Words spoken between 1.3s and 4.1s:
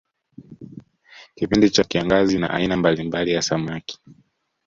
Kipindi cha kiangazi na aina mbalimbali ya samaki